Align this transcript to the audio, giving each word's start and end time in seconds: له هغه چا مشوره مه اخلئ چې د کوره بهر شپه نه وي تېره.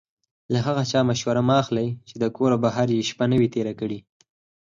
له 0.53 0.59
هغه 0.67 0.83
چا 0.91 0.99
مشوره 1.09 1.41
مه 1.47 1.55
اخلئ 1.61 1.87
چې 2.07 2.15
د 2.21 2.25
کوره 2.35 2.57
بهر 2.63 2.87
شپه 3.09 3.25
نه 3.31 3.35
وي 3.39 3.47
تېره. 3.53 3.73